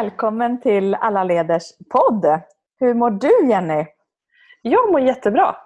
[0.00, 2.40] välkommen till Alla leders podd.
[2.78, 3.86] Hur mår du Jenny?
[4.62, 5.56] Jag mår jättebra.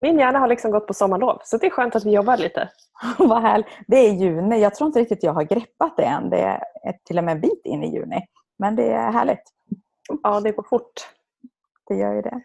[0.00, 2.68] Min hjärna har liksom gått på sommarlov så det är skönt att vi jobbar lite.
[3.18, 3.66] Vad härligt.
[3.86, 4.60] Det är juni.
[4.60, 6.30] Jag tror inte riktigt jag har greppat det än.
[6.30, 6.38] Det
[6.82, 8.26] är till och med en bit in i juni.
[8.58, 9.42] Men det är härligt.
[10.22, 10.92] Ja, det går fort.
[11.88, 12.40] Det gör ju det.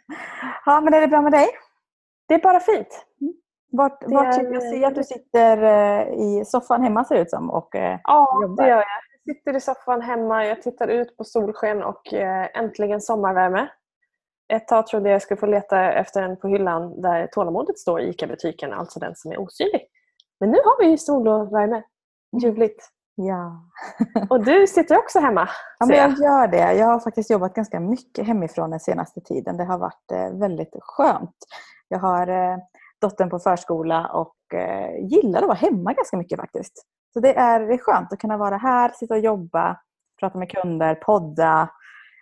[0.66, 1.47] Ja, men är det bra med dig?
[2.27, 3.05] Det är bara fint.
[3.71, 4.54] Vart, vart är...
[4.54, 8.00] Jag ser att du sitter eh, i soffan hemma ser det ut som och eh,
[8.04, 8.63] ja, jobbar.
[8.63, 9.08] det gör jag.
[9.29, 13.69] Jag sitter i soffan hemma, jag tittar ut på solsken och eh, äntligen sommarvärme.
[14.54, 18.10] Ett tag trodde jag skulle få leta efter en på hyllan där tålamodet står i
[18.10, 19.82] ICA-butiken, alltså den som är osynlig.
[20.39, 21.83] Men nu har vi sol och värme.
[22.42, 22.89] Ljuvligt.
[23.15, 23.69] Ja.
[24.29, 25.50] och du sitter också hemma?
[25.80, 26.74] Ja, men jag gör det.
[26.74, 29.57] Jag har faktiskt jobbat ganska mycket hemifrån den senaste tiden.
[29.57, 31.36] Det har varit väldigt skönt.
[31.88, 32.58] Jag har
[33.02, 36.85] dottern på förskola och eh, gillar att vara hemma ganska mycket faktiskt.
[37.13, 39.79] Så det är, det är skönt att kunna vara här, sitta och jobba,
[40.19, 41.69] prata med kunder, podda.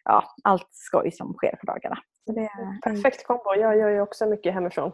[0.04, 1.98] Ja, allt skoj som sker på dagarna.
[2.26, 2.82] det är...
[2.82, 3.56] Perfekt kombo.
[3.56, 4.92] Jag gör ju också mycket hemifrån.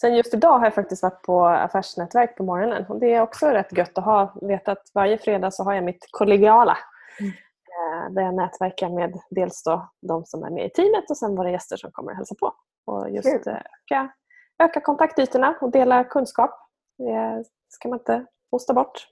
[0.00, 2.86] Sen just idag har jag faktiskt varit på affärsnätverk på morgonen.
[2.88, 4.34] Och det är också rätt gött att ha.
[4.42, 6.78] Veta att varje fredag så har jag mitt kollegiala.
[7.20, 7.32] Mm.
[7.70, 11.36] Eh, där jag nätverkar med dels då de som är med i teamet och sen
[11.36, 12.54] våra gäster som kommer och hälsar på.
[12.86, 14.10] Och just öka
[14.60, 16.50] öka kontaktytorna och dela kunskap.
[16.98, 19.06] Det ska man inte hosta bort.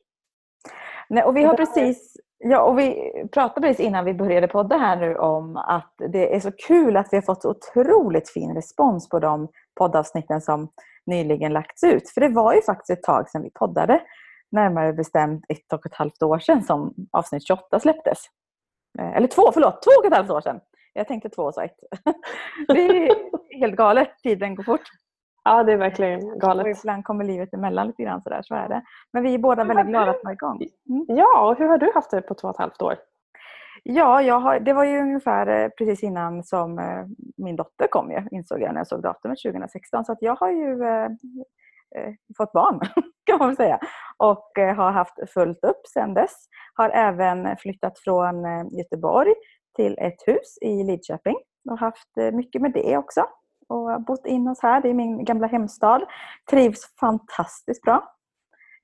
[1.09, 4.97] Nej, och vi har precis Ja, och vi pratade precis innan vi började podda här
[4.97, 9.09] nu om att det är så kul att vi har fått så otroligt fin respons
[9.09, 9.49] på de
[9.79, 10.69] poddavsnitten som
[11.07, 12.09] nyligen lagts ut.
[12.09, 14.01] För det var ju faktiskt ett tag sedan vi poddade.
[14.51, 18.19] Närmare bestämt ett och ett halvt år sedan som avsnitt 28 släpptes.
[18.99, 20.61] Eh, eller två, förlåt, två och ett halvt år sedan.
[20.93, 21.77] Jag tänkte två och så ett.
[22.69, 23.17] Det är
[23.59, 24.89] helt galet, tiden går fort.
[25.49, 26.65] Ja, det är verkligen galet.
[26.65, 28.83] Och ibland kommer livet emellan lite grann sådär, så är det.
[29.13, 30.63] Men vi är båda väldigt glada att vara igång.
[30.89, 31.05] Mm.
[31.09, 32.97] Ja, och hur har du haft det på två och ett halvt år?
[33.83, 37.05] Ja, jag har, det var ju ungefär eh, precis innan som eh,
[37.37, 40.05] min dotter kom, ju, insåg jag när jag såg datumet 2016.
[40.05, 41.05] Så att jag har ju eh,
[41.97, 42.81] eh, fått barn,
[43.27, 43.79] kan man säga.
[44.17, 46.49] Och eh, har haft fullt upp sedan dess.
[46.75, 48.45] Har även flyttat från
[48.79, 49.35] Göteborg
[49.77, 51.37] till ett hus i Lidköping
[51.71, 53.27] och haft mycket med det också
[53.69, 54.81] och bott in oss här.
[54.81, 56.03] Det är min gamla hemstad.
[56.51, 58.15] Trivs fantastiskt bra.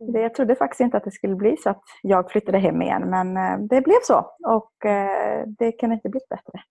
[0.01, 0.23] Mm.
[0.23, 3.37] Jag trodde faktiskt inte att det skulle bli så att jag flyttade hem igen men
[3.37, 6.63] eh, det blev så och eh, det kan inte bli bättre.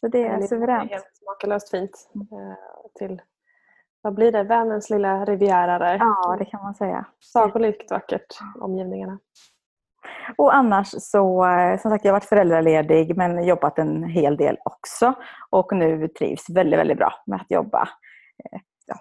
[0.00, 0.88] Så det är suveränt.
[0.88, 2.10] Det är helt makalöst fint.
[2.14, 3.22] Eh, till,
[4.02, 4.42] vad blir det?
[4.42, 5.98] Vänens lilla riviera där.
[5.98, 7.06] Ja, det kan man säga.
[7.20, 9.18] Sagolikt vackert, omgivningarna.
[10.36, 14.56] Och annars så, eh, som sagt, jag har varit föräldraledig men jobbat en hel del
[14.64, 15.14] också.
[15.50, 17.88] Och nu trivs väldigt, väldigt bra med att jobba.
[18.52, 18.60] Eh,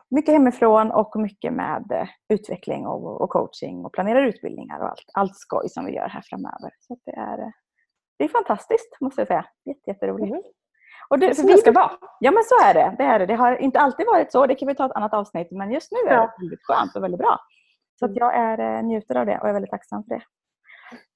[0.09, 5.35] mycket hemifrån och mycket med eh, utveckling och, coaching och planerar utbildningar och allt, allt
[5.35, 6.71] skoj som vi gör här framöver.
[6.79, 7.51] Så det, är,
[8.17, 9.45] det är fantastiskt måste jag säga.
[9.65, 10.31] Jätte, jätteroligt.
[10.31, 10.41] Mm.
[11.09, 11.91] Och det, för vi ska vara.
[12.19, 12.95] Ja men så är det.
[12.97, 13.25] Det, är det.
[13.25, 14.47] det har inte alltid varit så.
[14.47, 15.47] Det kan vi ta ett annat avsnitt.
[15.51, 17.39] Men just nu är det väldigt skönt och väldigt bra.
[17.99, 18.17] Så mm.
[18.17, 20.21] jag är, njuter av det och är väldigt tacksam för det.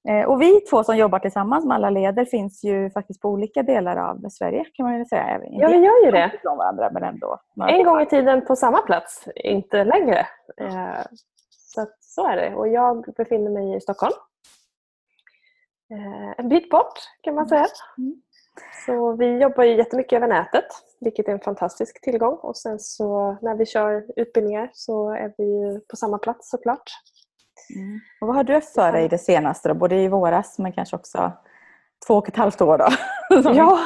[0.10, 3.64] Eh, och vi två som jobbar tillsammans med alla leder finns ju faktiskt på olika
[3.64, 5.42] delar av Sverige kan man ju säga.
[5.44, 6.32] Ja, vi gör ju det.
[6.42, 7.40] Från varandra, men ändå.
[7.68, 10.28] En gång i tiden på samma plats, inte längre.
[10.58, 11.02] Eh,
[11.50, 12.56] så, så är det.
[12.56, 14.14] Och jag befinner mig i Stockholm.
[15.92, 17.66] Eh, en bit bort kan man säga.
[17.98, 18.22] Mm.
[18.86, 20.66] Så vi jobbar ju jättemycket över nätet,
[21.00, 22.38] vilket är en fantastisk tillgång.
[22.42, 26.92] Och sen så när vi kör utbildningar så är vi på samma plats såklart.
[27.76, 28.00] Mm.
[28.22, 29.76] Och vad har du för dig det senaste då?
[29.76, 31.32] Både i våras men kanske också
[32.08, 32.88] två och ett halvt år då?
[33.54, 33.80] ja,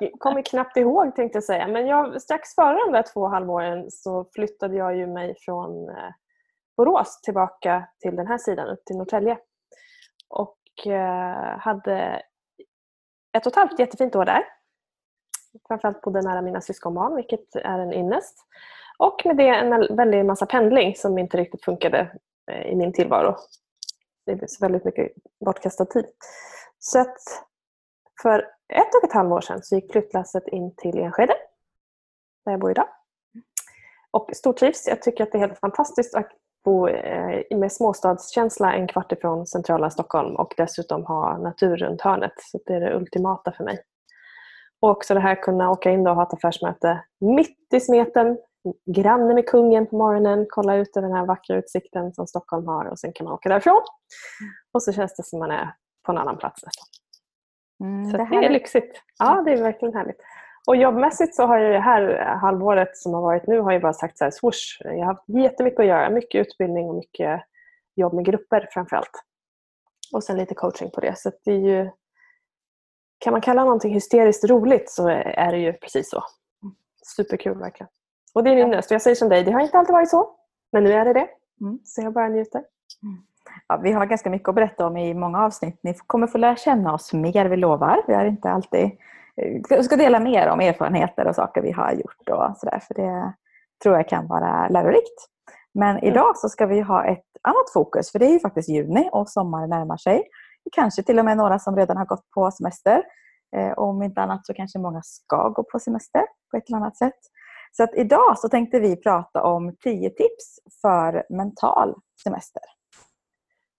[0.00, 1.68] det kommer knappt ihåg tänkte jag säga.
[1.68, 6.10] Men jag, strax före de där två halvåren så flyttade jag ju mig från eh,
[6.76, 9.38] Borås tillbaka till den här sidan, upp till Norrtälje.
[10.28, 12.22] Och eh, hade
[13.32, 14.44] ett och ett halvt jättefint år där.
[15.68, 18.46] Framförallt bodde nära mina syskonbarn, vilket är en ynnest.
[18.98, 22.10] Och med det en väldig massa pendling som inte riktigt funkade
[22.50, 23.36] Eh, i min tillvaro.
[24.26, 25.12] Det är väldigt mycket
[25.44, 26.06] bortkastad tid.
[26.78, 27.16] Så att
[28.22, 28.38] för
[28.72, 31.34] ett och ett halvt år sedan så gick flyttlasset in till Enskede,
[32.44, 32.88] där jag bor idag.
[34.10, 34.86] Och stortrivs.
[34.88, 36.28] Jag tycker att det är helt fantastiskt att
[36.64, 42.32] bo eh, med småstadskänsla en kvart ifrån centrala Stockholm och dessutom ha natur runt hörnet.
[42.36, 43.82] Så det är det ultimata för mig.
[44.80, 48.38] Och också det här att kunna åka in och ha ett affärsmöte mitt i smeten
[48.86, 52.84] granne med kungen på morgonen, kolla ut över den här vackra utsikten som Stockholm har
[52.84, 53.82] och sen kan man åka därifrån.
[54.72, 55.74] Och så känns det som man är
[56.06, 56.86] på en annan plats nästan.
[57.80, 59.02] Mm, så det, det är lyxigt.
[59.18, 60.20] Ja, det är verkligen härligt.
[60.66, 63.92] Och jobbmässigt så har jag det här halvåret som har varit nu har jag bara
[63.92, 64.78] sagt så här swoosh.
[64.84, 66.10] Jag har haft jättemycket att göra.
[66.10, 67.42] Mycket utbildning och mycket
[67.96, 69.24] jobb med grupper framförallt.
[70.12, 71.18] Och sen lite coaching på det.
[71.18, 71.90] Så det är ju
[73.18, 76.24] kan man kalla någonting hysteriskt roligt så är det ju precis så.
[77.16, 77.90] Superkul verkligen.
[78.34, 78.90] Och det är din röst.
[78.90, 80.30] Jag säger som dig, det har inte alltid varit så.
[80.72, 81.28] Men nu är det det.
[81.60, 81.78] Mm.
[81.84, 82.62] Så jag bara njuter.
[83.02, 83.22] Mm.
[83.68, 85.80] Ja, vi har ganska mycket att berätta om i många avsnitt.
[85.82, 88.02] Ni kommer få lära känna oss mer, vi lovar.
[88.06, 88.90] Vi har inte alltid...
[89.70, 92.80] Vi ska dela mer om erfarenheter och saker vi har gjort och sådär.
[92.86, 93.34] För det
[93.82, 95.26] tror jag kan vara lärorikt.
[95.74, 96.04] Men mm.
[96.04, 98.12] idag så ska vi ha ett annat fokus.
[98.12, 100.22] För det är ju faktiskt juni och sommaren närmar sig.
[100.72, 103.02] Kanske till och med några som redan har gått på semester.
[103.56, 106.96] Eh, om inte annat så kanske många ska gå på semester på ett eller annat
[106.96, 107.18] sätt.
[107.72, 112.62] Så att idag så tänkte vi prata om 10 tips för mental semester.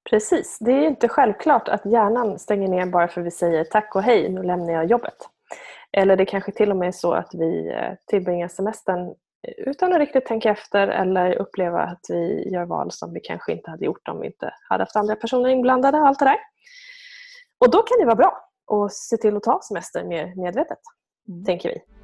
[0.09, 0.57] Precis.
[0.59, 4.03] Det är inte självklart att hjärnan stänger ner bara för att vi säger tack och
[4.03, 5.29] hej, nu lämnar jag jobbet.
[5.91, 9.15] Eller det kanske till och med är så att vi eh, tillbringar semestern
[9.57, 13.71] utan att riktigt tänka efter eller uppleva att vi gör val som vi kanske inte
[13.71, 16.37] hade gjort om vi inte hade haft andra personer inblandade och allt det där.
[17.59, 20.79] Och då kan det vara bra att se till att ta semester mer medvetet,
[21.27, 21.45] mm.
[21.45, 22.00] tänker vi.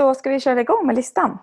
[0.00, 1.38] Så ska vi köra igång med listan?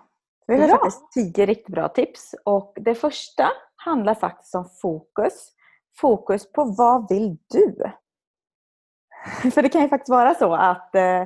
[0.46, 0.76] Vi har ja.
[0.76, 2.34] faktiskt tio riktigt bra tips.
[2.44, 5.52] Och det första handlar faktiskt om fokus.
[5.96, 7.92] Fokus på vad vill du?
[9.50, 11.22] För det kan ju faktiskt vara så att eh,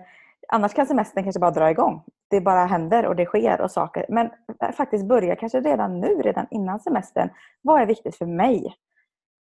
[0.48, 2.04] annars kan semestern kanske bara dra igång.
[2.30, 4.06] Det bara händer och det sker och saker.
[4.08, 4.30] Men
[4.76, 7.30] faktiskt börja kanske redan nu, redan innan semestern.
[7.62, 8.74] Vad är viktigt för mig?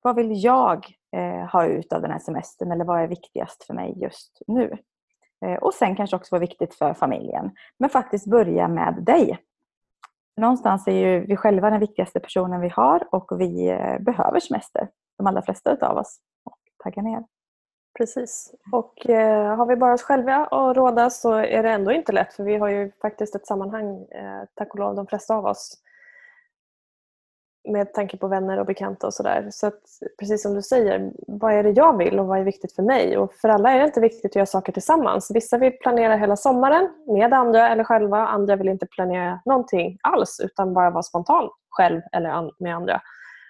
[0.03, 0.87] Vad vill jag
[1.17, 2.73] eh, ha ut av den här semestern?
[2.73, 4.79] Eller vad är viktigast för mig just nu?
[5.45, 7.51] Eh, och sen kanske också vara viktigt för familjen.
[7.79, 9.39] Men faktiskt börja med dig.
[10.37, 14.89] Någonstans är ju vi själva den viktigaste personen vi har och vi eh, behöver semester.
[15.19, 16.19] De allra flesta av oss.
[16.45, 17.25] Och tagga ner.
[17.99, 18.55] Precis.
[18.73, 22.35] Och eh, har vi bara oss själva att råda så är det ändå inte lätt
[22.35, 25.79] för vi har ju faktiskt ett sammanhang, eh, tack och lov de flesta av oss,
[27.69, 29.49] med tanke på vänner och bekanta och sådär.
[29.51, 29.81] Så att,
[30.19, 33.19] precis som du säger, vad är det jag vill och vad är viktigt för mig?
[33.19, 35.31] Och för alla är det inte viktigt att göra saker tillsammans.
[35.35, 38.27] Vissa vill planera hela sommaren med andra eller själva.
[38.27, 43.01] Andra vill inte planera någonting alls utan bara vara spontan själv eller med andra.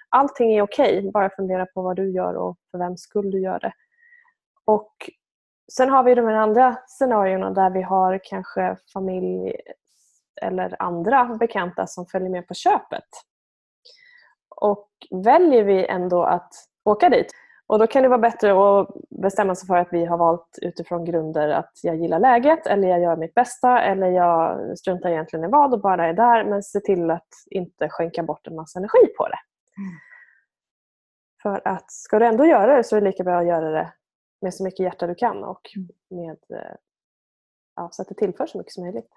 [0.08, 1.10] Allting är okej, okay.
[1.10, 3.72] bara fundera på vad du gör och för vem skull du gör det.
[4.64, 4.92] Och
[5.72, 9.56] Sen har vi de här andra scenarierna där vi har kanske familj
[10.42, 13.04] eller andra bekanta som följer med på köpet.
[14.60, 16.52] Och väljer vi ändå att
[16.84, 17.32] åka dit
[17.68, 21.04] och då kan det vara bättre att bestämma sig för att vi har valt utifrån
[21.04, 25.48] grunder att jag gillar läget eller jag gör mitt bästa eller jag struntar egentligen i
[25.48, 29.06] vad och bara är där men se till att inte skänka bort en massa energi
[29.18, 29.38] på det.
[29.78, 29.90] Mm.
[31.42, 33.92] För att ska du ändå göra det så är det lika bra att göra det
[34.40, 35.88] med så mycket hjärta du kan och mm.
[36.10, 36.74] med, eh,
[37.76, 39.10] ja, så att det tillför så mycket som möjligt.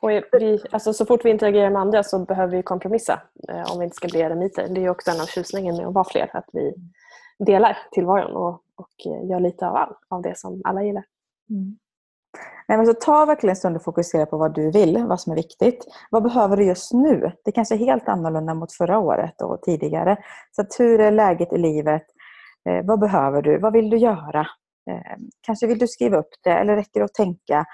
[0.00, 3.78] Och vi, alltså så fort vi interagerar med andra så behöver vi kompromissa eh, om
[3.78, 4.68] vi inte ska bli eremiter.
[4.68, 6.74] Det är också en av tjusningen med att vara fler, att vi
[7.38, 11.04] delar tillvaron och, och eh, gör lite av, all, av det som alla gillar.
[11.50, 11.78] Mm.
[12.68, 15.32] Nej, men så ta verkligen en stund och fokusera på vad du vill, vad som
[15.32, 15.86] är viktigt.
[16.10, 17.32] Vad behöver du just nu?
[17.44, 20.16] Det kanske är helt annorlunda mot förra året och tidigare.
[20.52, 22.06] Så hur är läget i livet?
[22.68, 23.58] Eh, vad behöver du?
[23.58, 24.40] Vad vill du göra?
[24.90, 27.64] Eh, kanske vill du skriva upp det eller räcker det att tänka?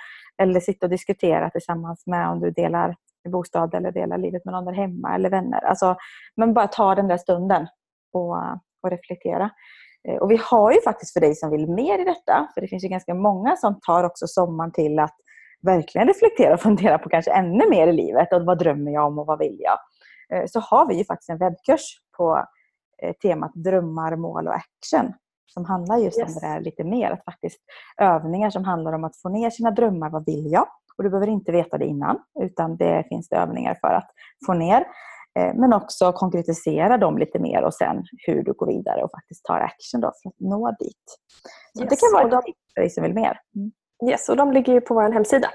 [0.42, 2.96] Eller sitta och diskutera tillsammans med om du delar
[3.28, 5.64] bostad eller delar livet med någon där hemma eller vänner.
[5.64, 5.96] Alltså,
[6.36, 7.66] men bara ta den där stunden
[8.12, 8.36] och,
[8.82, 9.50] och reflektera.
[10.08, 12.68] Eh, och vi har ju faktiskt för dig som vill mer i detta, för det
[12.68, 15.16] finns ju ganska många som tar också sommaren till att
[15.62, 18.32] verkligen reflektera och fundera på kanske ännu mer i livet.
[18.32, 19.78] Och vad drömmer jag om och vad vill jag?
[20.32, 22.44] Eh, så har vi ju faktiskt en webbkurs på
[23.02, 25.12] eh, temat drömmar, mål och action
[25.46, 26.28] som handlar just yes.
[26.28, 27.10] om det där lite mer.
[27.10, 27.58] Att faktiskt
[28.00, 30.10] övningar som handlar om att få ner sina drömmar.
[30.10, 30.66] Vad vill jag?
[30.96, 34.10] Och du behöver inte veta det innan utan det finns det övningar för att
[34.46, 34.84] få ner.
[35.38, 39.44] Eh, men också konkretisera dem lite mer och sen hur du går vidare och faktiskt
[39.44, 41.18] tar action då för att nå dit.
[41.76, 41.90] Så yes.
[41.90, 43.40] Det kan vara ett tips för dig som vill mer.
[43.56, 43.72] Mm.
[44.10, 45.48] Yes, och de ligger ju på vår hemsida.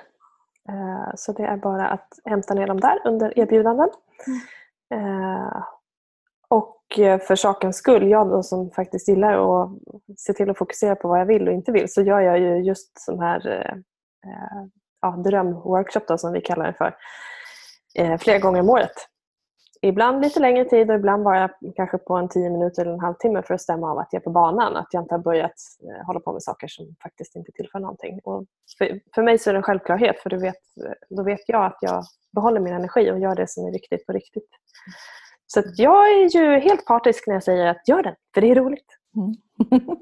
[0.70, 3.90] Eh, så det är bara att hämta ner dem där under erbjudanden.
[4.96, 5.64] Mm.
[6.50, 9.70] Och eh, för sakens skull, jag då som faktiskt gillar att
[10.18, 12.58] se till att fokusera på vad jag vill och inte vill, så gör jag ju
[12.58, 13.74] just sån här eh,
[14.32, 14.68] eh
[15.02, 16.96] ja, drömworkshop då, som vi kallar det för,
[17.96, 18.94] eh, flera gånger om året.
[19.82, 23.44] Ibland lite längre tid och ibland bara kanske på en tio minuter eller en halvtimme
[23.44, 24.76] för att stämma av att jag är på banan.
[24.76, 28.20] Att jag inte har börjat eh, hålla på med saker som faktiskt inte tillför någonting.
[28.24, 28.46] Och
[28.78, 30.56] för, för mig så är det en självklarhet för då vet,
[31.10, 32.04] då vet jag att jag
[32.36, 34.50] behåller min energi och gör det som är viktigt på riktigt.
[35.48, 38.56] Så jag är ju helt partisk när jag säger att gör den, för det är
[38.56, 38.98] roligt.
[39.16, 39.36] Mm.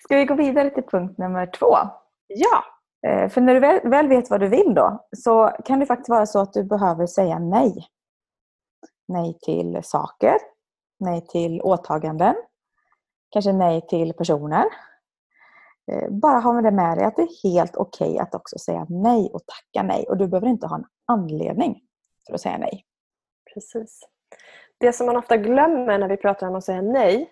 [0.00, 1.76] Ska vi gå vidare till punkt nummer två?
[2.26, 2.64] Ja.
[3.06, 6.26] Eh, för när du väl, vet vad du vill då så kan det faktiskt vara
[6.26, 7.88] så att du behöver säga nej.
[9.08, 10.36] Nej till saker,
[11.00, 12.34] nej till åtaganden,
[13.30, 14.64] kanske nej till personer.
[15.92, 18.58] Eh, bara ha med det med dig att det är helt okej okay att också
[18.58, 20.06] säga nej och tacka nej.
[20.08, 21.80] Och du behöver inte ha en anledning
[22.26, 22.84] för att säga nej.
[23.54, 24.00] Precis.
[24.78, 27.30] Det som man ofta glömmer när vi pratar om att säga nej,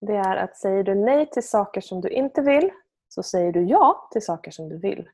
[0.00, 2.70] det är att säger du nej till saker som du inte vill,
[3.08, 5.08] så säger du ja till saker som du vill.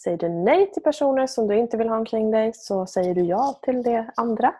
[0.00, 3.20] Säger du nej till personer som du inte vill ha omkring dig, så säger du
[3.20, 4.54] ja till det andra.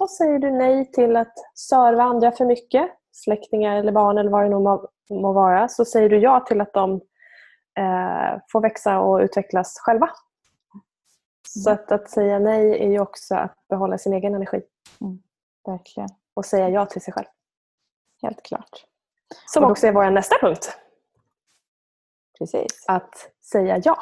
[0.00, 4.44] Och säger du nej till att serva andra för mycket, släktingar eller barn eller vad
[4.44, 4.58] det nu
[5.20, 6.94] må, vara, så säger du ja till att de
[7.78, 10.06] eh, får växa och utvecklas själva.
[10.06, 10.82] Mm.
[11.48, 14.62] Så att, att säga nej är ju också att behålla sin egen energi.
[15.00, 15.22] Mm.
[15.66, 16.08] Verkligen.
[16.34, 17.26] Och säga ja till sig själv.
[18.22, 18.86] Helt klart.
[19.46, 19.70] Som då...
[19.70, 20.78] också är vår nästa punkt.
[22.38, 22.84] Precis.
[22.88, 23.96] Att säga ja.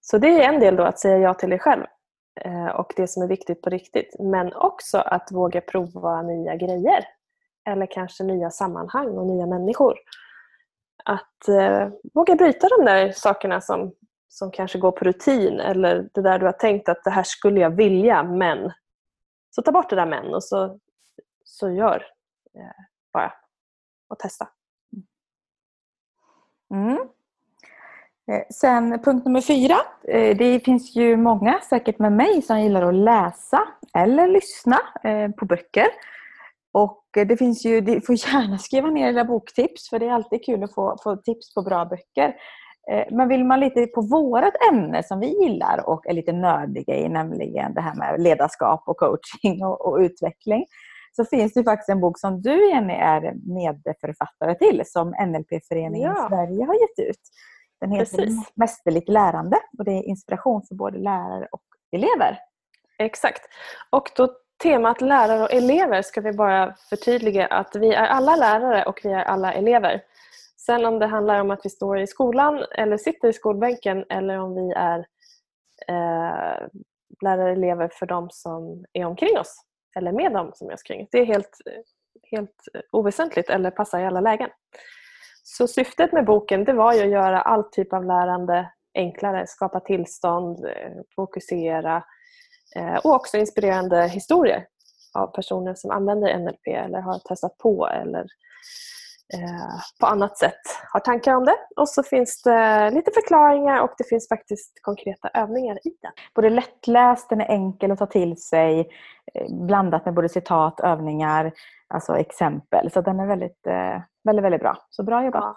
[0.00, 1.84] Så det är en del då att säga ja till dig själv
[2.40, 4.16] eh, och det som är viktigt på riktigt.
[4.18, 7.04] Men också att våga prova nya grejer.
[7.66, 9.94] Eller kanske nya sammanhang och nya människor.
[11.04, 13.92] Att eh, våga bryta de där sakerna som,
[14.28, 17.60] som kanske går på rutin eller det där du har tänkt att det här skulle
[17.60, 18.72] jag vilja men.
[19.54, 20.78] Så ta bort det där men och så,
[21.44, 22.06] så gör
[22.58, 23.32] eh, bara
[24.08, 24.48] och testa.
[26.72, 26.88] Mm.
[26.88, 27.08] mm.
[28.30, 29.76] Eh, sen punkt nummer fyra.
[30.08, 35.30] Eh, det finns ju många, säkert med mig, som gillar att läsa eller lyssna eh,
[35.30, 35.86] på böcker.
[36.72, 40.44] Och det finns ju, du får gärna skriva ner era boktips för det är alltid
[40.44, 42.34] kul att få, få tips på bra böcker.
[43.10, 47.08] Men vill man lite på vårt ämne som vi gillar och är lite nördiga i,
[47.08, 50.64] nämligen det här med ledarskap och coaching och, och utveckling,
[51.16, 56.28] så finns det faktiskt en bok som du Jenny är medförfattare till som NLP-föreningen ja.
[56.28, 57.20] Sverige har gett ut.
[57.80, 58.52] Den heter Precis.
[58.54, 61.62] Mästerligt lärande och det är inspiration för både lärare och
[61.92, 62.38] elever.
[62.98, 63.42] Exakt.
[63.90, 64.28] Och då
[64.62, 69.12] temat lärare och elever ska vi bara förtydliga att vi är alla lärare och vi
[69.12, 70.02] är alla elever.
[70.66, 74.38] Sen om det handlar om att vi står i skolan eller sitter i skolbänken eller
[74.38, 74.98] om vi är
[75.88, 76.68] eh,
[77.22, 79.56] lärare elever för de som är omkring oss
[79.96, 81.08] eller med dem som är omkring oss.
[81.10, 81.58] Det är helt,
[82.30, 82.54] helt
[82.92, 84.50] oväsentligt eller passar i alla lägen.
[85.42, 89.80] Så syftet med boken det var ju att göra all typ av lärande enklare, skapa
[89.80, 92.04] tillstånd, eh, fokusera
[92.76, 94.66] eh, och också inspirerande historier
[95.14, 98.26] av personer som använder NLP eller har testat på eller
[100.00, 100.60] på annat sätt
[100.92, 101.56] har tankar om det.
[101.76, 106.12] Och så finns det lite förklaringar och det finns faktiskt konkreta övningar i den.
[106.34, 108.88] Både lättläst, den är enkel att ta till sig,
[109.66, 111.52] blandat med både citat, övningar,
[111.88, 112.90] alltså exempel.
[112.90, 113.66] Så den är väldigt,
[114.24, 114.76] väldigt, väldigt bra.
[114.90, 115.42] Så bra jobbat!
[115.42, 115.56] Ja.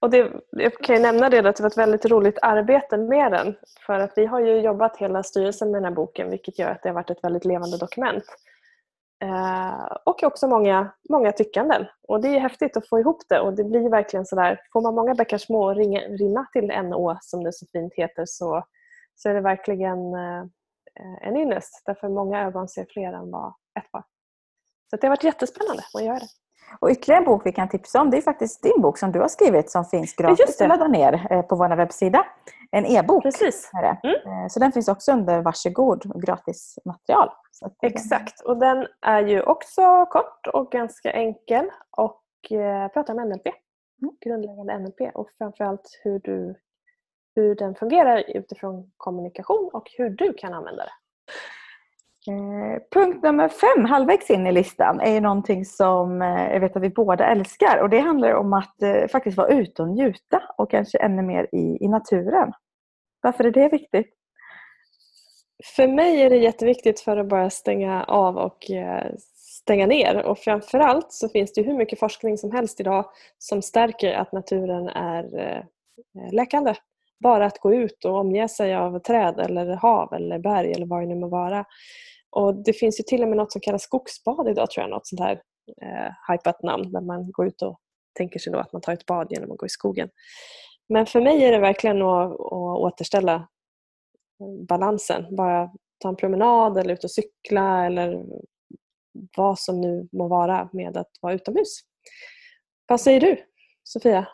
[0.00, 3.32] Och det, jag kan ju nämna det att det var ett väldigt roligt arbete med
[3.32, 3.56] den.
[3.86, 6.82] För att vi har ju jobbat hela styrelsen med den här boken vilket gör att
[6.82, 8.24] det har varit ett väldigt levande dokument.
[9.22, 11.86] Eh, och också många, många tyckanden.
[12.08, 14.94] Och det är häftigt att få ihop det och det blir verkligen sådär, får man
[14.94, 15.76] många bäckar små att
[16.18, 18.64] rinna till en å som det så fint heter så,
[19.14, 20.44] så är det verkligen eh,
[21.22, 21.82] en ynnest.
[21.86, 24.04] Därför många ögon ser fler än vad ett par.
[24.90, 26.28] Så det har varit jättespännande att göra det.
[26.80, 29.20] Och ytterligare en bok vi kan tipsa om det är faktiskt din bok som du
[29.20, 32.26] har skrivit som finns gratis att ladda ner eh, på vår webbsida.
[32.70, 33.22] En e-bok.
[33.22, 33.70] Precis.
[33.74, 34.14] Mm.
[34.14, 37.30] Eh, så den finns också under varsågod gratis material.
[37.82, 43.46] Exakt och den är ju också kort och ganska enkel och eh, pratar om NLP.
[44.02, 44.16] Mm.
[44.20, 46.54] Grundläggande NLP och framförallt hur, du,
[47.34, 50.92] hur den fungerar utifrån kommunikation och hur du kan använda det.
[52.28, 56.82] Eh, punkt nummer fem, halvvägs in i listan, är någonting som eh, jag vet att
[56.82, 57.78] vi båda älskar.
[57.82, 61.48] Och Det handlar om att eh, faktiskt vara ute och njuta och kanske ännu mer
[61.52, 62.52] i, i naturen.
[63.22, 64.14] Varför är det viktigt?
[65.76, 69.12] För mig är det jätteviktigt för att bara stänga av och eh,
[69.62, 70.22] stänga ner.
[70.22, 73.04] Och framförallt så finns det hur mycket forskning som helst idag
[73.38, 75.62] som stärker att naturen är eh,
[76.32, 76.74] läkande.
[77.20, 81.02] Bara att gå ut och omge sig av träd eller hav eller berg eller vad
[81.02, 81.64] det nu må vara
[82.32, 84.90] och Det finns ju till och med något som kallas skogsbad idag, tror jag.
[84.90, 85.42] Något sånt här
[85.82, 87.78] eh, hypat namn där man går ut och
[88.18, 90.08] tänker sig då att man tar ett bad genom att gå i skogen.
[90.88, 95.36] Men för mig är det verkligen att, att återställa eh, balansen.
[95.36, 98.24] Bara ta en promenad eller ut och cykla eller
[99.36, 101.80] vad som nu må vara med att vara utomhus.
[102.86, 103.36] Vad säger du,
[103.84, 104.26] Sofia?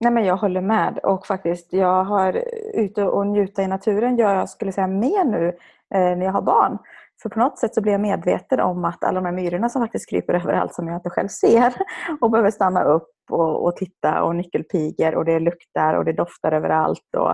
[0.00, 0.98] Nej, men jag håller med.
[0.98, 2.44] Och faktiskt, jag har
[2.74, 5.48] ute och njuta i naturen gör jag skulle säga mer nu
[5.94, 6.78] eh, när jag har barn.
[7.22, 9.82] För på något sätt så blir jag medveten om att alla de här myrorna som
[9.82, 11.74] faktiskt kryper överallt som jag inte själv ser
[12.20, 16.52] och behöver stanna upp och, och titta och nyckelpigor och det luktar och det doftar
[16.52, 17.14] överallt.
[17.16, 17.30] Och,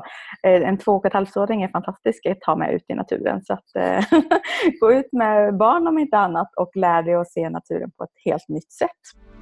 [0.49, 3.41] eh, en två och ett halvt-åring är fantastisk att ta med ut i naturen.
[3.45, 4.05] Så att, eh,
[4.81, 8.25] gå ut med barn om inte annat och lär dig att se naturen på ett
[8.25, 9.40] helt nytt sätt.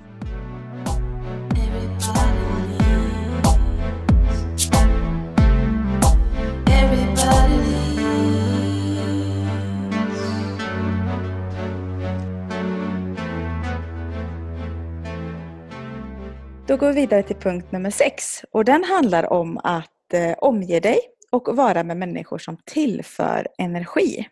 [16.68, 20.80] Då går vi vidare till punkt nummer sex och den handlar om att eh, omge
[20.80, 20.98] dig
[21.30, 24.28] och vara med människor som tillför energi.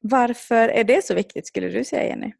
[0.00, 2.32] Varför är det så viktigt skulle du säga Jenny?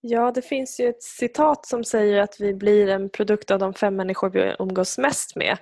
[0.00, 3.74] Ja, det finns ju ett citat som säger att vi blir en produkt av de
[3.74, 5.58] fem människor vi umgås mest med.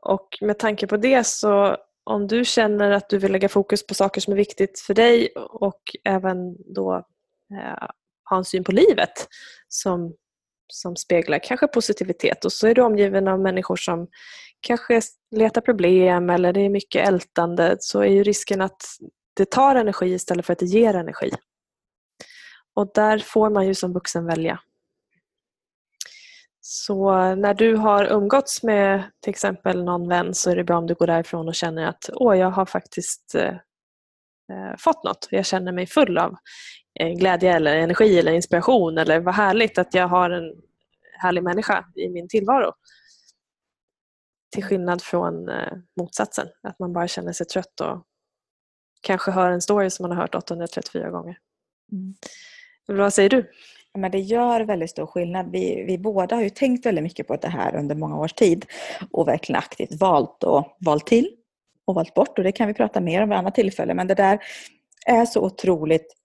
[0.00, 3.94] Och med tanke på det så om du känner att du vill lägga fokus på
[3.94, 6.94] saker som är viktigt för dig och även då
[7.52, 7.88] eh,
[8.30, 9.28] ha en syn på livet
[9.68, 10.14] som
[10.68, 14.08] som speglar kanske positivitet och så är du omgiven av människor som
[14.60, 15.00] kanske
[15.36, 18.82] letar problem eller det är mycket ältande så är ju risken att
[19.36, 21.30] det tar energi istället för att det ger energi.
[22.74, 24.60] Och där får man ju som vuxen välja.
[26.60, 30.86] Så när du har umgåtts med till exempel någon vän så är det bra om
[30.86, 33.54] du går därifrån och känner att åh, jag har faktiskt eh,
[34.52, 35.28] eh fått något.
[35.30, 36.36] Jag känner mig full av
[36.98, 40.52] glädje eller energi eller inspiration eller vad härligt att jag har en
[41.12, 42.72] härlig människa i min tillvaro.
[44.54, 48.02] Till skillnad från eh, motsatsen, att man bara känner sig trött och
[49.00, 51.38] kanske hör en story som man har hört 834 gånger.
[51.92, 52.14] Mm.
[52.86, 53.50] Vad säger du?
[53.94, 55.50] Men det gör väldigt stor skillnad.
[55.52, 58.66] Vi, vi båda har ju tänkt väldigt mycket på det här under många års tid
[59.10, 61.30] och verkligen aktivt valt och valt till
[61.84, 63.94] och valt bort och det kan vi prata mer om vid annat tillfälle.
[63.94, 64.38] Men det där
[65.06, 66.17] är så otroligt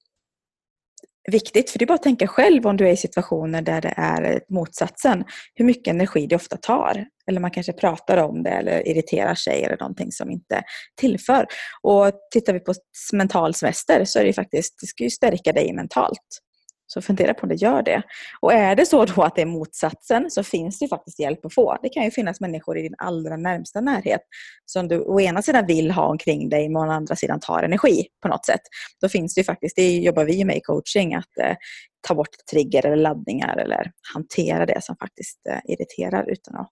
[1.31, 1.69] viktigt.
[1.69, 4.41] För det är bara att tänka själv om du är i situationer där det är
[4.49, 5.23] motsatsen.
[5.55, 7.05] Hur mycket energi det ofta tar.
[7.27, 10.63] Eller man kanske pratar om det eller irriterar sig eller någonting som inte
[11.01, 11.45] tillför.
[11.81, 12.73] Och tittar vi på
[13.13, 16.39] mental semester så är det faktiskt, det ska ju stärka dig mentalt.
[16.87, 18.03] Så fundera på om det gör det.
[18.41, 21.53] Och är det så då att det är motsatsen så finns det faktiskt hjälp att
[21.53, 21.77] få.
[21.81, 24.21] Det kan ju finnas människor i din allra närmsta närhet
[24.65, 28.07] som du å ena sidan vill ha omkring dig men å andra sidan tar energi
[28.21, 28.61] på något sätt.
[29.01, 31.55] Då finns det ju faktiskt, det jobbar vi med i coaching, att eh,
[32.07, 36.69] ta bort trigger eller laddningar eller hantera det som faktiskt eh, irriterar utan att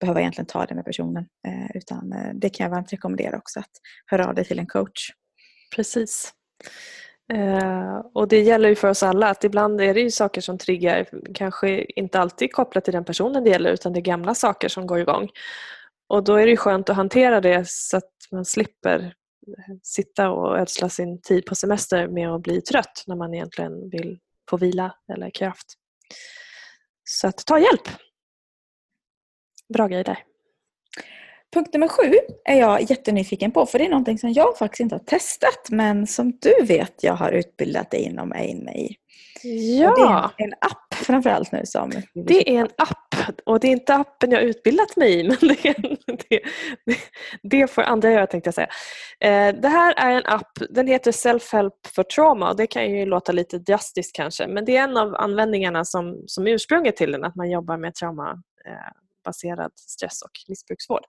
[0.00, 1.26] behöva egentligen ta det med personen.
[1.48, 3.70] Eh, utan eh, det kan jag varmt rekommendera också, att
[4.06, 5.10] höra av dig till en coach.
[5.76, 6.32] Precis.
[7.32, 10.58] Eh, och det gäller ju för oss alla att ibland är det ju saker som
[10.58, 14.68] triggar, kanske inte alltid kopplat till den personen det gäller utan det är gamla saker
[14.68, 15.30] som går igång.
[16.08, 19.14] Och då är det skönt att hantera det så att man slipper
[19.82, 24.18] sitta och ödsla sin tid på semester med att bli trött när man egentligen vill
[24.50, 25.74] få vila eller kraft.
[27.04, 27.88] Så att ta hjälp!
[29.74, 30.33] Bra grej där.
[31.54, 32.12] Punkt nummer sju
[32.44, 36.06] är jag jättenyfiken på för det är någonting som jag faktiskt inte har testat men
[36.06, 38.96] som du vet jag har utbildat dig inom är inne i.
[39.80, 40.32] Ja!
[40.36, 41.90] det är en app framförallt nu som...
[42.14, 43.14] Det är en app
[43.44, 45.74] och det är inte appen jag utbildat mig i men det,
[46.86, 46.96] det,
[47.42, 48.68] det får andra göra tänkte jag säga.
[49.20, 53.06] Eh, det här är en app, den heter Self-Help for Trauma och det kan ju
[53.06, 57.24] låta lite drastiskt kanske men det är en av användningarna som, som ursprunget till den,
[57.24, 58.42] att man jobbar med trauma
[59.24, 61.04] evidensbaserad baserad stress och missbruksvård.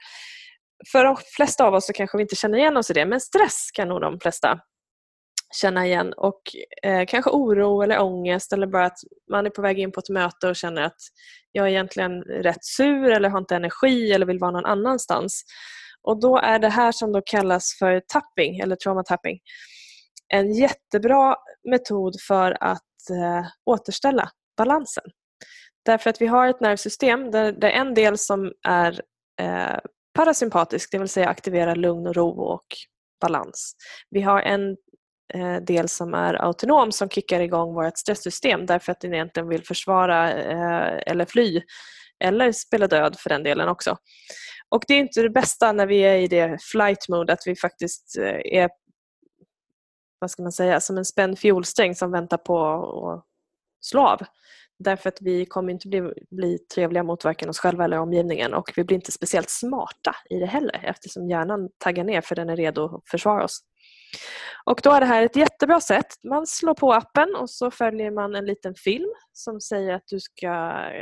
[0.91, 3.21] För de flesta av oss så kanske vi inte känner igen oss i det men
[3.21, 4.59] stress kan nog de flesta
[5.61, 6.41] känna igen och
[6.83, 8.97] eh, kanske oro eller ångest eller bara att
[9.31, 10.97] man är på väg in på ett möte och känner att
[11.51, 15.43] jag är egentligen rätt sur eller har inte energi eller vill vara någon annanstans.
[16.01, 19.39] Och då är det här som då kallas för tapping eller trauma tapping
[20.27, 21.35] en jättebra
[21.71, 25.03] metod för att eh, återställa balansen.
[25.85, 29.01] Därför att vi har ett nervsystem där där en del som är
[29.41, 29.79] eh,
[30.13, 32.65] parasympatisk, det vill säga aktiverar lugn och ro och
[33.21, 33.75] balans.
[34.09, 34.77] Vi har en
[35.33, 39.65] eh, del som är autonom som kickar igång vårt stresssystem därför att den egentligen vill
[39.65, 41.61] försvara eh, eller fly
[42.23, 43.97] eller spela död för den delen också.
[44.69, 47.55] Och det är inte det bästa när vi är i det flight mode att vi
[47.55, 48.69] faktiskt eh, är
[50.19, 52.59] vad ska man säga, som en spänd fiolsträng som väntar på
[53.09, 53.25] att
[53.81, 54.21] slå av.
[54.79, 58.71] Därför att vi kommer inte bli, bli trevliga mot varken oss själva eller omgivningen och
[58.75, 62.55] vi blir inte speciellt smarta i det heller eftersom hjärnan taggar ner för den är
[62.55, 63.59] redo att försvara oss.
[64.65, 66.05] Och då är det här ett jättebra sätt.
[66.23, 70.19] Man slår på appen och så följer man en liten film som säger att du
[70.19, 70.47] ska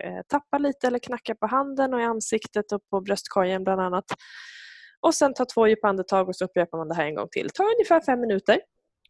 [0.03, 4.05] eh, tappa lite eller knacka på handen och i ansiktet och på bröstkorgen bland annat.
[5.01, 7.47] Och sen ta två djupa andetag och så upprepar man det här en gång till.
[7.47, 8.59] Det tar ungefär fem minuter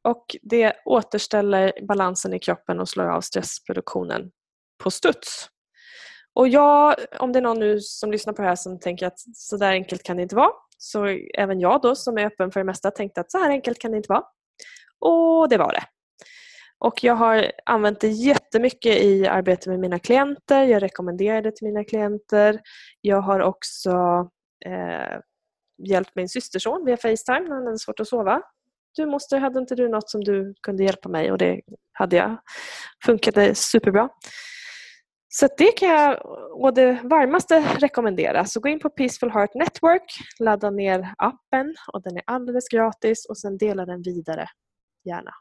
[0.03, 4.31] och det återställer balansen i kroppen och slår av stressproduktionen
[4.83, 5.49] på studs.
[6.35, 9.19] Och jag, om det är någon nu som lyssnar på det här som tänker att
[9.35, 10.51] så där enkelt kan det inte vara.
[10.77, 11.05] Så
[11.37, 13.91] även jag då som är öppen för det mesta tänkte att så här enkelt kan
[13.91, 14.23] det inte vara.
[14.99, 15.83] Och det var det.
[16.79, 20.63] Och jag har använt det jättemycket i arbetet med mina klienter.
[20.63, 22.61] Jag rekommenderar det till mina klienter.
[23.01, 23.91] Jag har också
[24.65, 25.19] eh,
[25.87, 28.41] hjälpt min systerson via Facetime när han hade svårt att sova.
[28.95, 31.31] Du moster, hade inte du något som du kunde hjälpa mig?
[31.31, 32.37] Och det hade jag.
[33.05, 34.09] Funkade superbra.
[35.35, 36.25] Så det kan jag
[36.61, 38.45] å det varmaste rekommendera.
[38.45, 43.25] Så gå in på Peaceful Heart Network, ladda ner appen och den är alldeles gratis
[43.25, 44.47] och sen dela den vidare,
[45.05, 45.31] gärna.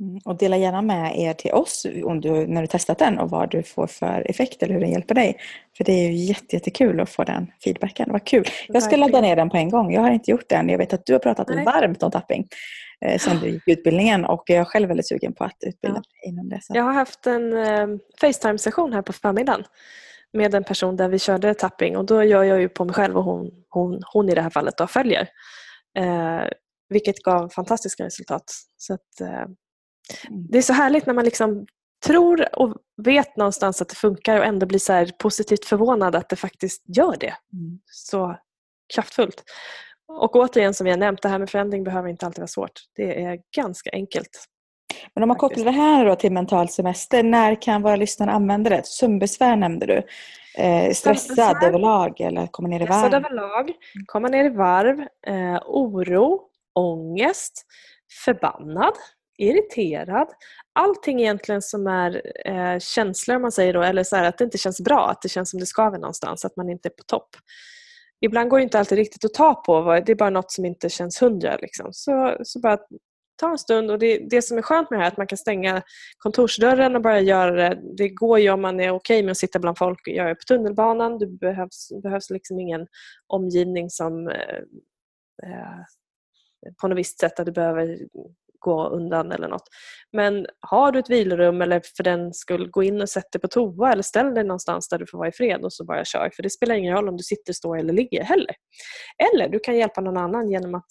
[0.00, 3.30] Mm, och dela gärna med er till oss om du, när du testat den och
[3.30, 5.36] vad du får för effekt eller hur den hjälper dig.
[5.76, 8.12] För det är ju jättekul att få den feedbacken.
[8.12, 8.44] Vad kul!
[8.68, 9.94] Jag ska ladda ner den på en gång.
[9.94, 10.68] Jag har inte gjort det än.
[10.68, 11.64] Jag vet att du har pratat Nej.
[11.64, 12.48] varmt om tapping
[13.00, 16.04] eh, sen du gick utbildningen och jag är själv väldigt sugen på att utbilda mig
[16.22, 16.28] ja.
[16.28, 16.58] inom det.
[16.62, 16.76] Så.
[16.76, 17.86] Jag har haft en eh,
[18.20, 19.64] Facetime-session här på förmiddagen
[20.32, 23.16] med en person där vi körde tapping och då gör jag ju på mig själv
[23.16, 25.28] och hon, hon, hon i det här fallet då följer.
[25.98, 26.48] Eh,
[26.88, 28.44] vilket gav fantastiska resultat.
[28.76, 29.46] Så att, eh.
[30.50, 31.66] Det är så härligt när man liksom
[32.06, 36.36] tror och vet någonstans att det funkar och ändå blir så positivt förvånad att det
[36.36, 37.34] faktiskt gör det.
[37.52, 37.78] Mm.
[37.86, 38.36] Så
[38.94, 39.42] kraftfullt.
[40.08, 42.80] Och återigen som vi har nämnt, det här med förändring behöver inte alltid vara svårt.
[42.96, 44.44] Det är ganska enkelt.
[45.14, 48.70] Men om man kopplar det här då till mental semester, när kan våra lyssnare använda
[48.70, 48.86] det?
[48.86, 50.02] Sömnbesvär nämnde du.
[50.62, 52.98] Eh, stressad överlag eller komma ner i varv?
[52.98, 53.72] Stressad överlag,
[54.06, 56.40] komma ner i varv, eh, oro,
[56.74, 57.66] ångest,
[58.24, 58.94] förbannad,
[59.38, 60.28] irriterad.
[60.72, 64.58] Allting egentligen som är eh, känslor, man säger då, eller så här, att det inte
[64.58, 67.28] känns bra, att det känns som det skaver någonstans, att man inte är på topp.
[68.20, 70.88] Ibland går det inte alltid riktigt att ta på, det är bara något som inte
[70.88, 71.56] känns hundra.
[71.56, 71.88] Liksom.
[71.92, 72.78] Så, så bara
[73.36, 75.26] ta en stund och det, det som är skönt med det här är att man
[75.26, 75.82] kan stänga
[76.18, 77.80] kontorsdörren och bara göra det.
[77.96, 80.28] Det går ju om man är okej okay med att sitta bland folk och göra
[80.28, 81.18] det på tunnelbanan.
[81.18, 82.86] Det behövs, behövs liksom ingen
[83.26, 84.58] omgivning som eh,
[85.42, 85.84] eh
[86.80, 87.98] på något visst sätt att du behöver
[88.64, 89.68] gå undan eller något.
[90.12, 93.48] Men har du ett vilorum eller för den skull gå in och sätt dig på
[93.48, 96.30] toa eller ställ dig någonstans där du får vara i fred och så bara kör.
[96.36, 98.54] För det spelar ingen roll om du sitter, står eller ligger heller.
[99.32, 100.88] Eller du kan hjälpa någon annan genom att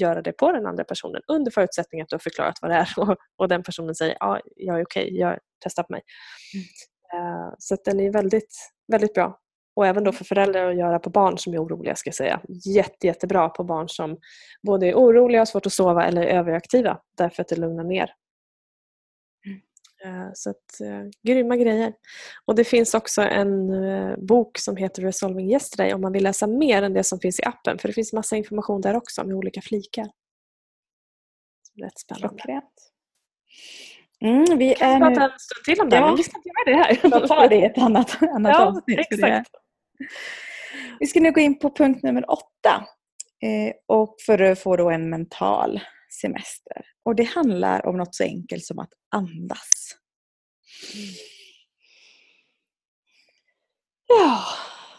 [0.00, 2.88] göra det på den andra personen under förutsättning att du har förklarat vad det är
[2.96, 6.02] och, och den personen säger ja, jag är okej, okay, jag testar på mig.
[6.54, 6.66] Mm.
[7.22, 8.54] Uh, så den är väldigt,
[8.92, 9.38] väldigt bra.
[9.76, 12.40] Och även då för föräldrar att göra på barn som är oroliga ska jag säga.
[12.64, 14.18] Jätte, jättebra på barn som
[14.62, 18.10] både är oroliga, har svårt att sova eller är överaktiva därför att det lugnar ner.
[20.04, 20.30] Mm.
[20.34, 21.92] Så att, uh, grymma grejer.
[22.44, 26.46] Och det finns också en uh, bok som heter Resolving Yesterday om man vill läsa
[26.46, 27.78] mer än det som finns i appen.
[27.78, 30.06] För det finns massa information där också med olika flikar.
[31.82, 32.28] Rätt spännande.
[32.28, 32.92] Klockrent.
[34.20, 36.06] Mm, vi kan är prata en stund till om det, ja.
[36.06, 37.20] men vi ska inte göra det här.
[37.20, 38.98] Vi tar det i ett annat, annat ja, avsnitt.
[38.98, 39.50] Exakt.
[41.00, 42.86] Vi ska nu gå in på punkt nummer åtta.
[43.42, 45.80] Eh, och för att få då en mental
[46.20, 46.86] semester.
[47.04, 49.96] Och det handlar om något så enkelt som att andas.
[54.06, 54.44] Ja,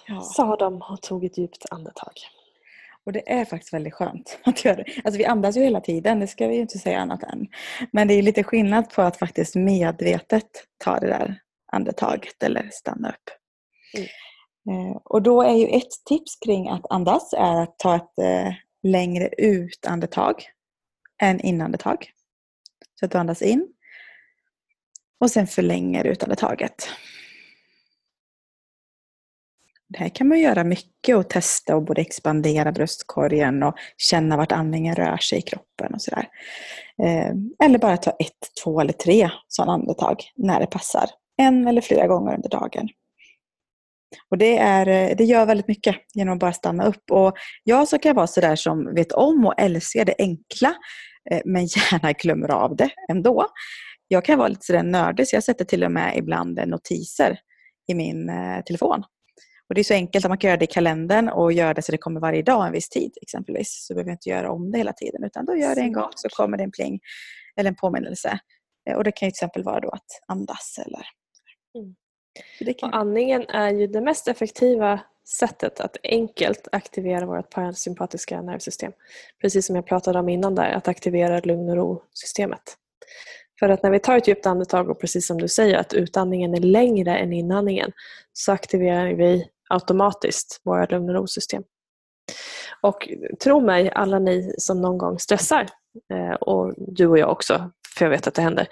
[0.07, 0.21] ja.
[0.21, 2.13] sa de och tog ett djupt andetag.
[3.05, 5.01] Och det är faktiskt väldigt skönt att göra det.
[5.03, 7.47] Alltså vi andas ju hela tiden, det ska vi ju inte säga annat än.
[7.91, 11.39] Men det är lite skillnad på att faktiskt medvetet ta det där
[11.71, 13.29] andetaget eller stanna upp.
[13.97, 14.07] Mm.
[14.69, 18.53] Eh, och då är ju ett tips kring att andas är att ta ett eh,
[18.83, 20.43] längre utandetag
[21.21, 22.11] än inandetag.
[22.99, 23.67] Så att du andas in
[25.19, 26.89] och sen förlänger utandetaget.
[29.89, 34.51] Det här kan man göra mycket och testa och både expandera bröstkorgen och känna vart
[34.51, 36.27] andningen rör sig i kroppen och sådär.
[37.03, 37.31] Eh,
[37.65, 41.09] eller bara ta ett, två eller tre sådana andetag när det passar.
[41.37, 42.89] En eller flera gånger under dagen.
[44.29, 47.11] Och det, är, eh, det gör väldigt mycket genom att bara stanna upp.
[47.11, 50.75] Och jag så kan vara sådär som vet om och älskar det enkla
[51.31, 53.47] eh, men gärna glömmer av det ändå.
[54.07, 57.39] Jag kan vara lite sådär nördig så jag sätter till och med ibland notiser
[57.87, 58.31] i min
[58.65, 59.03] telefon.
[59.69, 61.81] Och Det är så enkelt att man kan göra det i kalendern och göra det
[61.81, 63.85] så det kommer varje dag en viss tid exempelvis.
[63.87, 66.09] Så behöver jag inte göra om det hela tiden utan då gör det en gång
[66.15, 66.99] så kommer det en pling
[67.59, 68.39] eller en påminnelse.
[68.95, 71.05] Och Det kan till exempel vara då att andas eller
[71.77, 71.95] mm.
[72.81, 78.91] Och andningen är ju det mest effektiva sättet att enkelt aktivera vårt parasympatiska nervsystem.
[79.41, 82.77] Precis som jag pratade om innan där, att aktivera lugn och ro-systemet.
[83.59, 86.53] För att när vi tar ett djupt andetag och precis som du säger att utandningen
[86.53, 87.91] är längre än inandningen
[88.33, 91.63] så aktiverar vi automatiskt våra lugn och ro-system.
[92.81, 93.09] Och
[93.43, 95.67] tro mig, alla ni som någon gång stressar,
[96.13, 98.67] eh, och du och jag också, för jag vet att det händer,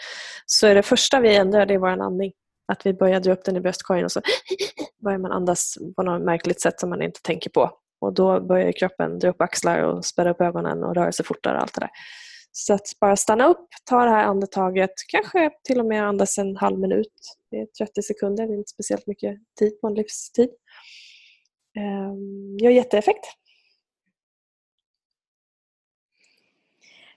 [0.45, 2.31] så är det första vi ändrar det är vår andning.
[2.67, 4.21] Att vi börjar dra upp den i bröstkorgen och så
[5.03, 7.71] börjar man andas på något märkligt sätt som man inte tänker på.
[8.01, 11.55] Och då börjar kroppen dra upp axlar och spärra upp ögonen och röra sig fortare
[11.55, 11.89] och allt det där.
[12.51, 16.55] Så att bara stanna upp, ta det här andetaget, kanske till och med andas en
[16.55, 17.13] halv minut.
[17.51, 20.49] Det är 30 sekunder, det är inte speciellt mycket tid på en livstid.
[21.73, 23.25] Det gör jätteeffekt.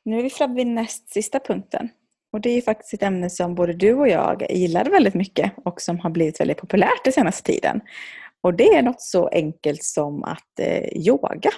[0.03, 1.89] Nu är vi framme vid näst sista punkten.
[2.33, 5.81] Och det är faktiskt ett ämne som både du och jag gillar väldigt mycket och
[5.81, 7.81] som har blivit väldigt populärt den senaste tiden.
[8.43, 11.51] Och det är något så enkelt som att eh, yoga.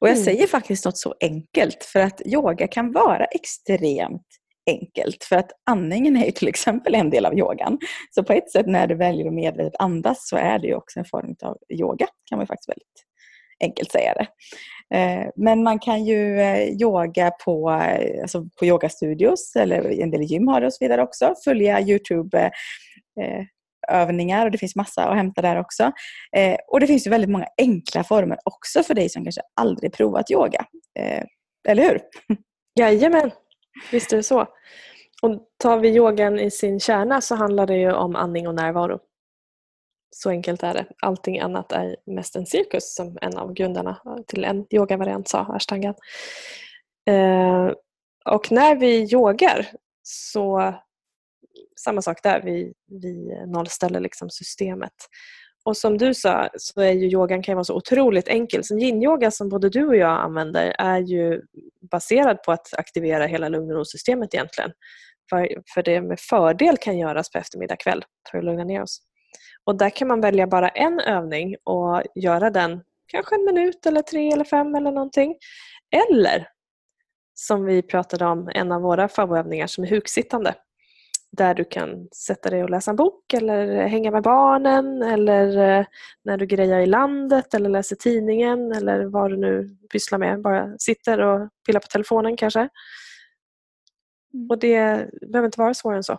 [0.00, 0.24] Och jag mm.
[0.24, 4.26] säger faktiskt något så enkelt för att yoga kan vara extremt
[4.66, 5.24] enkelt.
[5.24, 7.78] För att andningen är ju till exempel en del av yogan.
[8.10, 10.98] Så på ett sätt när du väljer att medvetet andas så är det ju också
[10.98, 12.06] en form av yoga.
[12.24, 13.04] kan man faktiskt väldigt
[13.60, 14.26] enkelt säga det.
[14.94, 20.22] Eh, men man kan ju eh, yoga på, eh, alltså på yogastudios eller en del
[20.22, 21.34] gym har det och så vidare också.
[21.44, 22.50] Följa Youtube
[23.88, 25.92] övningar och det finns massa att hämta där också.
[26.68, 30.30] och det finns ju väldigt många enkla former också för dig som kanske aldrig provat
[30.30, 30.64] yoga.
[31.68, 32.00] eller hur?
[32.80, 33.30] Jajamän,
[33.92, 34.40] visst är det så.
[35.22, 38.98] Och tar vi yogan i sin kärna så handlar det ju om andning och närvaro.
[40.10, 40.86] Så enkelt är det.
[41.02, 45.94] Allting annat är mest en cirkus som en av grundarna till en yogavariant sa, ashtangan.
[47.10, 47.72] Eh,
[48.24, 49.66] och när vi yogar
[50.02, 50.74] så
[51.80, 54.92] samma sak där, vi, vi nollställer liksom systemet.
[55.64, 58.64] Och som du sa så är ju yogan kan vara så otroligt enkel.
[58.64, 61.42] Så yin-yoga som både du och jag använder är ju
[61.90, 64.70] baserad på att aktivera hela lugn och ro-systemet egentligen.
[65.30, 69.07] För, för det med fördel kan göras på eftermiddag kväll för att lugna ner oss.
[69.64, 74.02] Och där kan man välja bara en övning och göra den kanske en minut eller
[74.02, 75.36] tre eller fem eller någonting.
[75.90, 76.48] Eller
[77.34, 80.54] som vi pratade om, en av våra favoritövningar som är huksittande.
[81.30, 85.86] Där du kan sätta dig och läsa en bok eller hänga med barnen eller eh,
[86.24, 90.42] när du grejar i landet eller läser tidningen eller vad du nu pysslar med.
[90.42, 92.68] Bara sitter och pillar på telefonen kanske.
[94.34, 94.50] Mm.
[94.50, 96.18] Och det behöver inte vara svårare än så.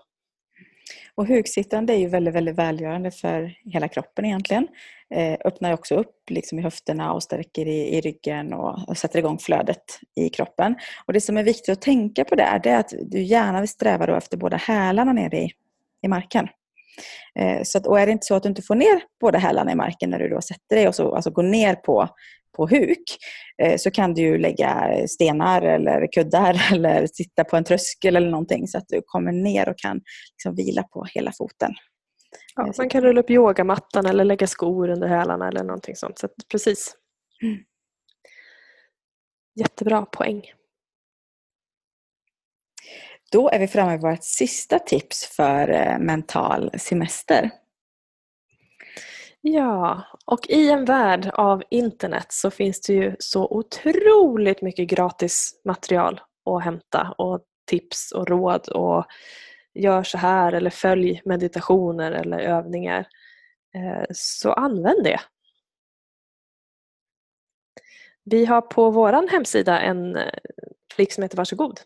[1.19, 4.67] Och huksittande är ju väldigt, väldigt välgörande för hela kroppen egentligen.
[5.15, 9.19] Eh, öppnar också upp liksom i höfterna och stärker i, i ryggen och, och, sätter
[9.19, 10.75] igång flödet i kroppen.
[11.05, 13.69] Och det som är viktigt att tänka på där, det är att du gärna vill
[13.69, 15.51] sträva då efter båda hälarna nere i,
[16.01, 16.47] i marken.
[17.39, 19.71] Eh, så att, och är det inte så att du inte får ner båda hälarna
[19.71, 22.09] i marken när du då sätter dig och så, alltså går ner på
[22.57, 23.03] på huk
[23.63, 28.67] eh, så kan du lägga stenar eller kuddar eller sitta på en tröskel eller någonting
[28.67, 30.01] så att du kommer ner och kan
[30.33, 31.71] liksom vila på hela foten.
[32.55, 36.19] Ja, eh, man kan rulla upp yogamattan eller lägga skor under hälarna eller någonting sånt.
[36.19, 36.95] Så precis.
[37.43, 37.57] Mm.
[39.55, 40.43] Jättebra poäng.
[43.31, 47.51] Då är vi framme vid vårt sista tips för eh, mental semester.
[49.41, 55.61] Ja, och i en värld av internet så finns det ju så otroligt mycket gratis
[55.65, 59.05] material att hämta och tips och råd och
[59.73, 63.07] gör så här eller följ meditationer eller övningar.
[63.75, 65.19] Eh, så använd det.
[68.23, 70.33] Vi har på vår hemsida en eh,
[70.95, 71.79] flik som heter Varsågod.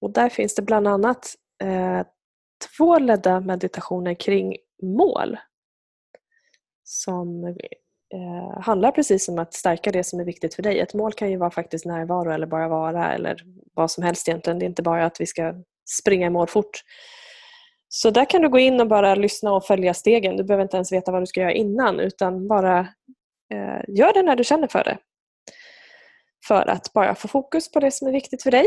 [0.00, 2.02] Och där finns det bland annat eh,
[2.76, 5.38] två ledda meditationer kring mål
[6.84, 7.44] som
[8.14, 10.80] eh, handlar precis om att stärka det som är viktigt för dig.
[10.80, 13.42] Ett mål kan ju vara faktiskt närvaro eller bara vara eller
[13.74, 14.58] vad som helst egentligen.
[14.58, 15.54] Det är inte bara att vi ska
[16.00, 16.80] springa i mål fort.
[17.88, 20.36] Så där kan du gå in och bara lyssna och följa stegen.
[20.36, 22.78] Du behöver inte ens veta vad du ska göra innan utan bara
[23.54, 24.98] eh, gör det när du känner för det.
[26.48, 28.66] För att bara få fokus på det som är viktigt för dig.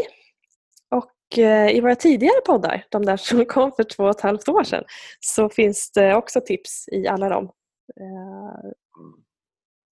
[0.94, 4.50] Och eh, i våra tidigare poddar, de där som kom för två och ett halvt
[4.50, 4.84] år sedan,
[5.20, 7.52] så finns det också tips i alla dem
[8.00, 8.72] Eh,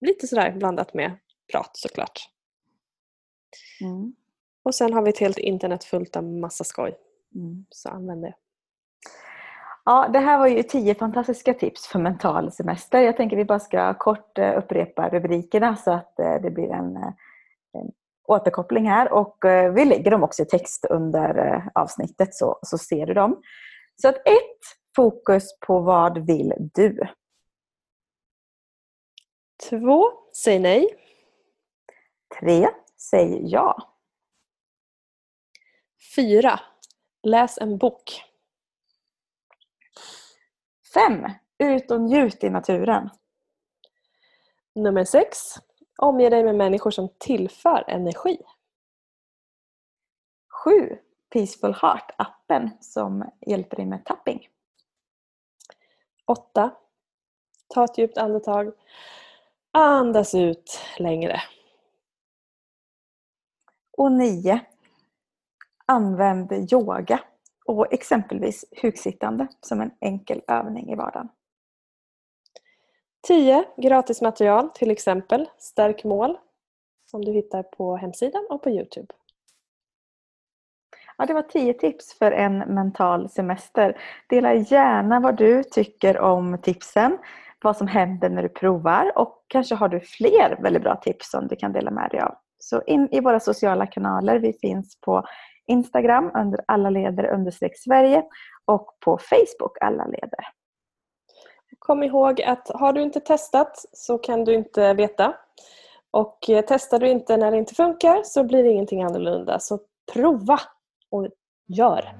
[0.02, 1.18] lite sådär blandat med
[1.52, 2.30] prat såklart.
[3.82, 4.16] Mm.
[4.64, 6.98] Och sen har vi ett helt internet fullt av massa skoj.
[7.36, 7.66] Mm.
[7.70, 8.36] Så använd det.
[9.86, 13.00] Ja, det här var ju tio fantastiska tips för mental semester.
[13.00, 16.96] Jag tänker vi bara ska kort eh, upprepa rubrikerna så att det blir en,
[17.74, 17.92] en
[18.28, 19.12] återkoppling här.
[19.12, 19.38] Och
[19.76, 23.42] vi lägger dem också i text under avsnittet så, så ser du dem.
[24.02, 24.60] Så att ett,
[24.96, 27.00] fokus på vad vill du?
[29.70, 30.04] Två,
[30.44, 30.88] säg nej.
[32.40, 33.96] Tre, säg ja.
[36.16, 36.60] Fyra,
[37.24, 38.22] läs en bok.
[40.94, 41.26] Fem,
[41.58, 43.10] ut och njut i naturen.
[44.76, 45.38] Nummer sex,
[45.98, 48.38] omge dig med människor som tillför energi.
[50.64, 50.98] 7.
[51.30, 54.48] Peaceful Heart-appen som hjälper dig med tapping.
[56.26, 56.72] 8.
[57.68, 58.74] Ta ett djupt andetag.
[59.72, 61.42] Andas ut längre.
[63.98, 64.60] Och 9.
[65.86, 67.20] Använd yoga
[67.66, 71.30] och exempelvis huksittande som en enkel övning i vardagen.
[73.28, 73.64] 10.
[73.78, 76.38] Gratismaterial, till exempel Stärk mål
[77.12, 79.08] som du hittar på hemsidan och på Youtube.
[81.18, 83.98] Ja, det var 10 tips för en mental semester.
[84.30, 87.18] Dela gärna vad du tycker om tipsen,
[87.64, 91.48] vad som händer när du provar och kanske har du fler väldigt bra tips som
[91.48, 92.36] du kan dela med dig av.
[92.60, 94.40] Så in i våra sociala kanaler.
[94.40, 95.26] Vi finns på
[95.68, 98.24] Instagram under alla ledare understreck Sverige
[98.66, 100.46] och på Facebook alla ledare.
[101.80, 105.34] Kom ihåg att har du inte testat så kan du inte veta.
[106.12, 109.60] Och eh, testar du inte när det inte funkar så blir det ingenting annorlunda.
[109.60, 109.80] Så
[110.14, 110.60] prova
[111.12, 111.28] och
[111.68, 112.16] gör!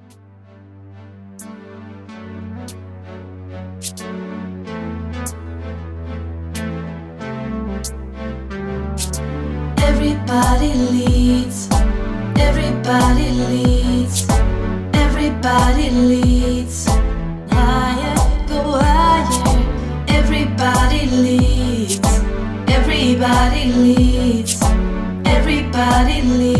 [9.88, 11.68] Everybody leads
[12.38, 14.26] Everybody leads
[14.92, 16.55] Everybody leads
[23.18, 24.62] Everybody leads.
[25.24, 26.55] Everybody leads